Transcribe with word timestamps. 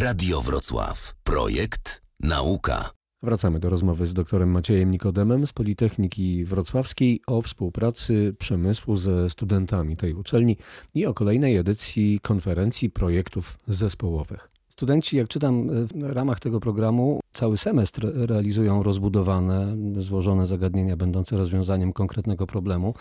Radio 0.00 0.40
Wrocław. 0.40 1.14
Projekt 1.24 2.02
Nauka. 2.20 2.90
Wracamy 3.22 3.60
do 3.60 3.70
rozmowy 3.70 4.06
z 4.06 4.14
doktorem 4.14 4.50
Maciejem 4.50 4.90
Nikodemem 4.90 5.46
z 5.46 5.52
Politechniki 5.52 6.44
Wrocławskiej 6.44 7.20
o 7.26 7.42
współpracy 7.42 8.34
przemysłu 8.38 8.96
ze 8.96 9.30
studentami 9.30 9.96
tej 9.96 10.14
uczelni 10.14 10.56
i 10.94 11.06
o 11.06 11.14
kolejnej 11.14 11.56
edycji 11.56 12.20
konferencji 12.22 12.90
projektów 12.90 13.58
zespołowych. 13.68 14.50
Studenci, 14.70 15.16
jak 15.16 15.28
czytam 15.28 15.68
w 15.86 16.12
ramach 16.12 16.40
tego 16.40 16.60
programu, 16.60 17.20
cały 17.32 17.58
semestr 17.58 18.12
realizują 18.14 18.82
rozbudowane, 18.82 19.76
złożone 19.98 20.46
zagadnienia 20.46 20.96
będące 20.96 21.36
rozwiązaniem 21.36 21.92
konkretnego 21.92 22.46
problemu. 22.46 22.94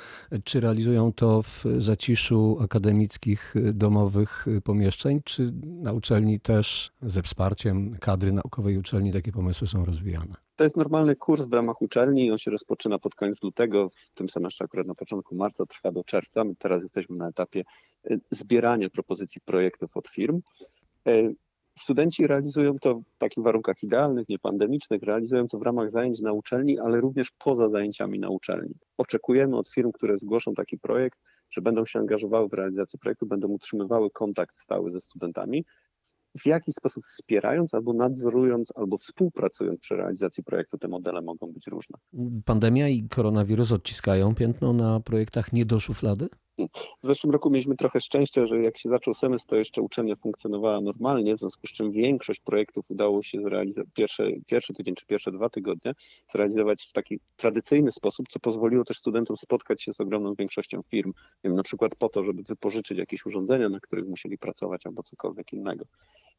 Czy 0.43 0.60
realizują 0.60 1.14
to 1.14 1.43
w 1.43 1.66
zaciszu 1.78 2.57
akademickich, 2.61 3.54
domowych 3.74 4.46
pomieszczeń, 4.64 5.21
czy 5.25 5.52
na 5.64 5.93
uczelni 5.93 6.39
też 6.39 6.92
ze 7.02 7.21
wsparciem 7.21 7.97
kadry 8.00 8.32
naukowej 8.32 8.78
uczelni 8.78 9.14
takie 9.14 9.32
pomysły 9.32 9.68
są 9.68 9.86
rozwijane? 9.86 10.36
To 10.56 10.64
jest 10.64 10.78
normalny 10.78 11.15
kurs 11.15 11.47
w 11.47 11.54
ramach 11.54 11.82
uczelni. 11.82 12.32
On 12.32 12.38
się 12.38 12.51
rozpoczyna 12.51 13.00
pod 13.00 13.15
koniec 13.15 13.43
lutego. 13.43 13.89
W 14.11 14.14
tym 14.14 14.29
semestrze 14.29 14.65
akurat 14.65 14.88
na 14.88 14.96
początku 14.96 15.36
marca 15.36 15.65
trwa 15.65 15.92
do 15.92 16.04
czerwca. 16.04 16.43
My 16.43 16.56
teraz 16.56 16.83
jesteśmy 16.83 17.18
na 17.18 17.28
etapie 17.28 17.64
zbierania 18.32 18.89
propozycji 18.89 19.42
projektów 19.46 19.97
od 19.97 20.07
firm. 20.07 20.42
Studenci 21.79 22.28
realizują 22.28 22.79
to 22.79 22.96
w 22.96 23.18
takich 23.18 23.43
warunkach 23.43 23.83
idealnych, 23.83 24.29
niepandemicznych, 24.29 25.04
realizują 25.04 25.47
to 25.47 25.60
w 25.60 25.61
ramach 25.61 25.92
zajęć 25.92 26.19
na 26.19 26.33
uczelni, 26.33 26.79
ale 26.79 27.02
również 27.02 27.32
poza 27.32 27.69
zajęciami 27.69 28.19
na 28.19 28.29
uczelni. 28.29 28.74
Oczekujemy 28.97 29.57
od 29.57 29.69
firm, 29.69 29.92
które 29.92 30.18
zgłoszą 30.18 30.54
taki 30.54 30.78
projekt, 30.78 31.19
że 31.52 31.61
będą 31.61 31.86
się 31.86 32.00
angażowały 32.00 32.50
w 32.50 32.53
realizację 32.53 33.00
projektu, 33.00 33.25
będą 33.25 33.47
utrzymywały 33.47 34.09
kontakt 34.11 34.55
stały 34.55 34.92
ze 34.92 35.02
studentami, 35.02 35.66
w 36.39 36.45
jaki 36.45 36.72
sposób 36.72 37.05
wspierając 37.05 37.73
albo 37.73 37.94
nadzorując, 37.94 38.73
albo 38.75 38.97
współpracując 38.97 39.80
przy 39.80 39.95
realizacji 39.95 40.44
projektu, 40.44 40.77
te 40.77 40.88
modele 40.88 41.22
mogą 41.22 41.52
być 41.52 41.67
różne. 41.67 41.97
Pandemia 42.45 42.89
i 42.89 43.09
koronawirus 43.09 43.72
odciskają 43.72 44.35
piętno 44.35 44.73
na 44.73 45.00
projektach 45.00 45.53
nie 45.53 45.66
do 45.66 45.80
szuflady? 45.80 46.30
W 47.03 47.07
zeszłym 47.07 47.33
roku 47.33 47.49
mieliśmy 47.49 47.75
trochę 47.75 48.02
szczęścia, 48.02 48.45
że 48.45 48.59
jak 48.59 48.77
się 48.77 48.89
zaczął 48.89 49.13
semestr, 49.13 49.49
to 49.49 49.55
jeszcze 49.55 49.81
uczelnia 49.81 50.15
funkcjonowała 50.15 50.81
normalnie, 50.81 51.35
w 51.35 51.39
związku 51.39 51.67
z 51.67 51.71
czym 51.71 51.91
większość 51.91 52.39
projektów 52.39 52.85
udało 52.89 53.23
się 53.23 53.41
zrealizować, 53.41 53.89
pierwszy 54.47 54.73
tydzień 54.73 54.95
czy 54.95 55.05
pierwsze 55.05 55.31
dwa 55.31 55.49
tygodnie, 55.49 55.93
zrealizować 56.31 56.83
w 56.83 56.91
taki 56.91 57.19
tradycyjny 57.38 57.91
sposób, 57.91 58.25
co 58.29 58.39
pozwoliło 58.39 58.83
też 58.83 58.97
studentom 58.97 59.38
spotkać 59.38 59.83
się 59.83 59.93
z 59.93 60.01
ogromną 60.01 60.33
większością 60.33 60.81
firm, 60.91 61.13
wiem, 61.43 61.55
na 61.55 61.63
przykład 61.63 61.95
po 61.95 62.09
to, 62.09 62.23
żeby 62.23 62.43
wypożyczyć 62.43 62.97
jakieś 62.97 63.25
urządzenia, 63.25 63.69
na 63.69 63.79
których 63.79 64.07
musieli 64.07 64.38
pracować 64.38 64.85
albo 64.85 65.03
cokolwiek 65.03 65.53
innego. 65.53 65.85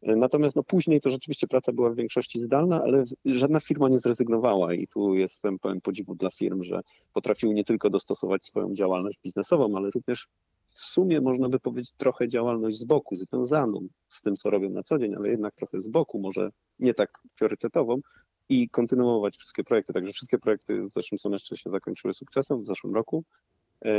Natomiast 0.02 0.56
no, 0.56 0.62
później 0.62 1.00
to 1.00 1.10
rzeczywiście 1.10 1.46
praca 1.46 1.72
była 1.72 1.90
w 1.90 1.96
większości 1.96 2.40
zdalna, 2.40 2.82
ale 2.82 3.04
żadna 3.24 3.60
firma 3.60 3.88
nie 3.88 3.98
zrezygnowała 3.98 4.74
i 4.74 4.86
tu 4.86 5.14
jestem 5.14 5.58
pełen 5.58 5.80
podziwu 5.80 6.14
dla 6.14 6.30
firm, 6.30 6.62
że 6.62 6.80
potrafiły 7.12 7.54
nie 7.54 7.64
tylko 7.64 7.90
dostosować 7.90 8.46
swoją 8.46 8.74
działalność 8.74 9.18
biznesową, 9.24 9.76
ale 9.76 9.90
również 9.90 10.28
w 10.74 10.80
sumie 10.80 11.20
można 11.20 11.48
by 11.48 11.60
powiedzieć 11.60 11.92
trochę 11.96 12.28
działalność 12.28 12.78
z 12.78 12.84
boku, 12.84 13.16
związaną 13.16 13.86
z 14.08 14.22
tym, 14.22 14.36
co 14.36 14.50
robią 14.50 14.70
na 14.70 14.82
co 14.82 14.98
dzień, 14.98 15.14
ale 15.14 15.28
jednak 15.28 15.54
trochę 15.54 15.80
z 15.80 15.88
boku, 15.88 16.18
może 16.18 16.50
nie 16.78 16.94
tak 16.94 17.10
priorytetową 17.38 18.00
i 18.48 18.68
kontynuować 18.68 19.36
wszystkie 19.36 19.64
projekty. 19.64 19.92
Także 19.92 20.12
wszystkie 20.12 20.38
projekty 20.38 20.82
w 20.82 20.92
zeszłym 20.92 21.18
semestrze 21.18 21.56
się 21.56 21.70
zakończyły 21.70 22.14
sukcesem, 22.14 22.62
w 22.62 22.66
zeszłym 22.66 22.94
roku. 22.94 23.24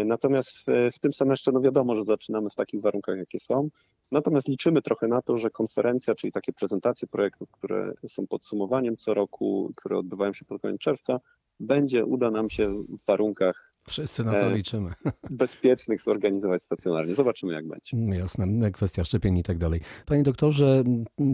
Natomiast 0.06 0.58
w, 0.58 0.66
w 0.94 1.00
tym 1.00 1.14
semestrze, 1.14 1.52
no 1.52 1.62
wiadomo, 1.62 1.96
że 1.96 2.04
zaczynamy 2.04 2.50
w 2.50 2.56
takich 2.56 2.82
warunkach, 2.82 3.18
jakie 3.18 3.40
są. 3.40 3.70
Natomiast 4.12 4.48
liczymy 4.48 4.82
trochę 4.82 5.08
na 5.08 5.22
to, 5.22 5.38
że 5.38 5.50
konferencja, 5.50 6.16
czyli 6.16 6.34
takie 6.34 6.54
prezentacje 6.54 7.08
projektów, 7.08 7.52
które 7.52 7.94
są 8.08 8.28
podsumowaniem 8.28 8.98
co 8.98 9.14
roku, 9.14 9.72
które 9.76 9.98
odbywają 9.98 10.34
się 10.34 10.46
pod 10.46 10.62
koniec 10.62 10.82
czerwca, 10.82 11.20
będzie, 11.60 12.06
uda 12.06 12.32
nam 12.32 12.50
się 12.50 12.74
w 12.74 13.06
warunkach 13.08 13.71
Wszyscy 13.88 14.24
na 14.24 14.40
to 14.40 14.50
liczymy. 14.50 14.94
Bezpiecznych 15.30 16.02
zorganizować 16.02 16.64
stacjonarnie. 16.64 17.16
Zobaczymy, 17.16 17.54
jak 17.54 17.68
będzie. 17.68 17.98
Mm, 17.98 18.20
jasne, 18.20 18.72
kwestia 18.72 19.04
szczepień 19.04 19.38
i 19.38 19.44
tak 19.44 19.58
dalej. 19.58 19.82
Panie 20.06 20.24
doktorze, 20.24 20.84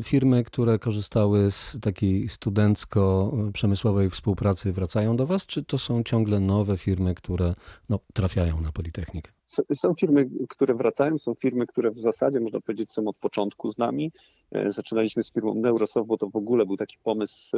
firmy, 0.03 0.43
które 0.43 0.79
korzystały 0.79 1.51
z 1.51 1.77
takiej 1.81 2.29
studencko-przemysłowej 2.29 4.09
współpracy, 4.09 4.73
wracają 4.73 5.15
do 5.15 5.27
Was, 5.27 5.45
czy 5.45 5.63
to 5.63 5.77
są 5.77 6.03
ciągle 6.03 6.39
nowe 6.39 6.77
firmy, 6.77 7.15
które 7.15 7.53
no, 7.89 7.99
trafiają 8.13 8.61
na 8.61 8.71
Politechnikę? 8.71 9.31
Są 9.73 9.93
firmy, 9.93 10.29
które 10.49 10.75
wracają, 10.75 11.17
są 11.17 11.33
firmy, 11.33 11.67
które 11.67 11.91
w 11.91 11.99
zasadzie, 11.99 12.39
można 12.39 12.61
powiedzieć, 12.61 12.91
są 12.91 13.07
od 13.07 13.17
początku 13.17 13.71
z 13.71 13.77
nami. 13.77 14.11
E, 14.51 14.71
zaczynaliśmy 14.71 15.23
z 15.23 15.33
firmą 15.33 15.55
Neurosoft, 15.55 16.07
bo 16.07 16.17
to 16.17 16.29
w 16.29 16.35
ogóle 16.35 16.65
był 16.65 16.77
taki 16.77 16.97
pomysł 17.03 17.57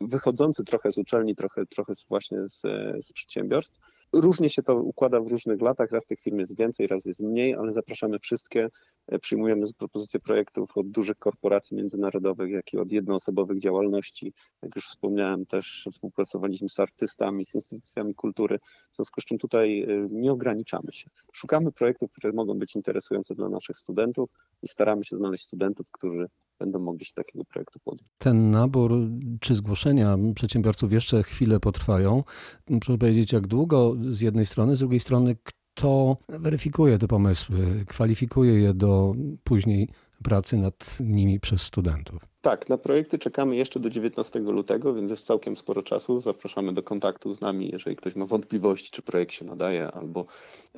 wychodzący 0.00 0.64
trochę 0.64 0.92
z 0.92 0.98
uczelni, 0.98 1.36
trochę, 1.36 1.66
trochę 1.66 1.92
właśnie 2.08 2.48
z, 2.48 2.60
z 3.06 3.12
przedsiębiorstw. 3.12 3.80
Różnie 4.12 4.50
się 4.50 4.62
to 4.62 4.76
układa 4.76 5.20
w 5.20 5.26
różnych 5.26 5.60
latach, 5.60 5.90
raz 5.90 6.06
tych 6.06 6.20
firm 6.20 6.38
jest 6.38 6.56
więcej, 6.56 6.86
raz 6.86 7.04
jest 7.04 7.20
mniej, 7.20 7.54
ale 7.54 7.72
zapraszamy 7.72 8.18
wszystkie. 8.18 8.68
E, 9.08 9.18
przyjmujemy 9.18 9.66
propozycje 9.78 10.20
projektów 10.20 10.76
od 10.76 10.90
dużych 10.90 11.18
korporacji 11.18 11.76
międzynarodowych, 11.76 12.50
jak 12.50 12.72
i 12.72 12.78
od 12.78 12.92
jednoosobowych 12.92 13.60
działalności. 13.60 14.32
Jak 14.62 14.76
już 14.76 14.86
wspomniałem, 14.86 15.46
też 15.46 15.88
współpracowaliśmy 15.92 16.68
z 16.68 16.80
artystami, 16.80 17.44
z 17.44 17.54
instytucjami 17.54 18.14
kultury, 18.14 18.58
w 18.92 18.96
związku 18.96 19.20
z 19.20 19.24
czym 19.24 19.38
tutaj 19.38 19.82
e, 19.82 20.08
nie 20.10 20.32
ograniczamy 20.32 20.92
się. 20.92 21.10
Szukamy 21.32 21.72
projektów, 21.72 22.10
które 22.10 22.32
mogą 22.32 22.58
być 22.58 22.76
interesujące 22.76 23.34
dla 23.34 23.48
naszych 23.48 23.78
studentów 23.78 24.30
i 24.62 24.68
staramy 24.68 25.04
się 25.04 25.16
znaleźć 25.16 25.44
studentów, 25.44 25.86
którzy 25.90 26.26
będą 26.58 26.78
mogli 26.78 27.04
się 27.04 27.12
takiego 27.14 27.44
projektu 27.44 27.78
podjąć. 27.84 28.10
Ten 28.18 28.50
nabór 28.50 28.92
czy 29.40 29.54
zgłoszenia 29.54 30.18
przedsiębiorców 30.34 30.92
jeszcze 30.92 31.22
chwilę 31.22 31.60
potrwają. 31.60 32.24
Muszę 32.70 32.98
powiedzieć, 32.98 33.32
jak 33.32 33.46
długo 33.46 33.96
z 34.00 34.20
jednej 34.20 34.46
strony, 34.46 34.76
z 34.76 34.78
drugiej 34.78 35.00
strony, 35.00 35.36
kto 35.42 36.16
weryfikuje 36.28 36.98
te 36.98 37.08
pomysły, 37.08 37.84
kwalifikuje 37.86 38.60
je 38.60 38.74
do 38.74 39.14
później 39.44 39.88
pracy 40.22 40.56
nad 40.56 40.98
nimi 41.00 41.40
przez 41.40 41.62
studentów. 41.62 42.32
Tak, 42.42 42.68
na 42.68 42.78
projekty 42.78 43.18
czekamy 43.18 43.56
jeszcze 43.56 43.80
do 43.80 43.90
19 43.90 44.38
lutego, 44.38 44.94
więc 44.94 45.10
jest 45.10 45.26
całkiem 45.26 45.56
sporo 45.56 45.82
czasu. 45.82 46.20
Zapraszamy 46.20 46.72
do 46.72 46.82
kontaktu 46.82 47.34
z 47.34 47.40
nami, 47.40 47.70
jeżeli 47.72 47.96
ktoś 47.96 48.16
ma 48.16 48.26
wątpliwości, 48.26 48.90
czy 48.90 49.02
projekt 49.02 49.32
się 49.32 49.44
nadaje, 49.44 49.90
albo 49.92 50.26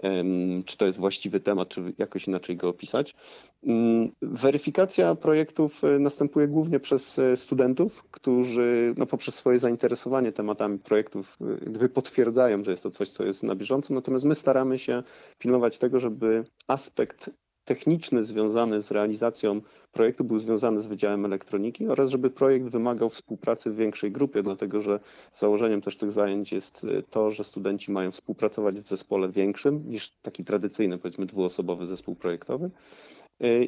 um, 0.02 0.62
czy 0.64 0.76
to 0.76 0.86
jest 0.86 0.98
właściwy 0.98 1.40
temat, 1.40 1.68
czy 1.68 1.94
jakoś 1.98 2.28
inaczej 2.28 2.56
go 2.56 2.68
opisać. 2.68 3.14
Um, 3.62 4.12
weryfikacja 4.22 5.14
projektów 5.14 5.84
e, 5.84 5.98
następuje 5.98 6.48
głównie 6.48 6.80
przez 6.80 7.18
e, 7.18 7.36
studentów, 7.36 8.04
którzy 8.10 8.94
no, 8.96 9.06
poprzez 9.06 9.34
swoje 9.34 9.58
zainteresowanie 9.58 10.32
tematami 10.32 10.78
projektów 10.78 11.38
e, 11.40 11.44
jakby 11.64 11.88
potwierdzają, 11.88 12.64
że 12.64 12.70
jest 12.70 12.82
to 12.82 12.90
coś, 12.90 13.08
co 13.08 13.24
jest 13.24 13.42
na 13.42 13.54
bieżąco. 13.54 13.94
Natomiast 13.94 14.24
my 14.24 14.34
staramy 14.34 14.78
się 14.78 15.02
pilnować 15.38 15.78
tego, 15.78 16.00
żeby 16.00 16.44
aspekt 16.66 17.30
techniczny 17.64 18.24
związany 18.24 18.82
z 18.82 18.90
realizacją 18.90 19.60
projektu 19.92 20.24
był 20.24 20.38
związany 20.38 20.80
z 20.80 20.86
Wydziałem 20.86 21.24
Elektroniki 21.24 21.88
oraz 21.88 22.10
żeby 22.10 22.30
projekt 22.30 22.66
wymagał 22.66 23.10
współpracy 23.10 23.70
w 23.70 23.76
większej 23.76 24.12
grupie, 24.12 24.42
dlatego 24.42 24.80
że 24.80 25.00
założeniem 25.34 25.80
też 25.80 25.96
tych 25.96 26.12
zajęć 26.12 26.52
jest 26.52 26.84
y, 26.84 27.02
to, 27.10 27.30
że 27.30 27.44
studenci 27.44 27.92
mają 27.92 28.10
współpracować 28.10 28.80
w 28.80 28.88
zespole 28.88 29.28
większym 29.28 29.90
niż 29.90 30.10
taki 30.22 30.44
tradycyjny, 30.44 30.98
powiedzmy 30.98 31.26
dwuosobowy 31.26 31.86
zespół 31.86 32.14
projektowy 32.14 32.70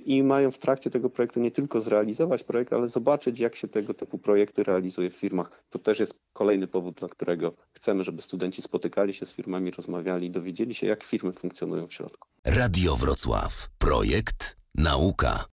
i 0.05 0.23
mają 0.23 0.51
w 0.51 0.59
trakcie 0.59 0.91
tego 0.91 1.11
projektu 1.11 1.41
nie 1.41 1.51
tylko 1.51 1.81
zrealizować 1.81 2.43
projekt, 2.43 2.73
ale 2.73 2.89
zobaczyć, 2.89 3.39
jak 3.39 3.57
się 3.57 3.69
tego 3.69 3.95
typu 3.95 4.19
projekty 4.19 4.63
realizuje 4.63 5.11
w 5.11 5.17
firmach. 5.17 5.65
To 5.71 5.79
też 5.79 6.01
jest 6.01 6.15
kolejny 6.33 6.67
powód, 6.67 6.95
dla 6.95 7.09
którego 7.09 7.55
chcemy, 7.73 8.05
żeby 8.05 8.23
studenci 8.23 8.63
spotykali 8.63 9.15
się 9.15 9.27
z 9.27 9.33
firmami, 9.33 9.71
rozmawiali, 9.71 10.31
dowiedzieli 10.31 10.75
się, 10.75 10.87
jak 10.87 11.05
firmy 11.05 11.33
funkcjonują 11.33 11.87
w 11.87 11.93
środku. 11.93 12.29
Radio 12.45 12.97
Wrocław. 12.97 13.69
Projekt 13.79 14.57
Nauka. 14.75 15.47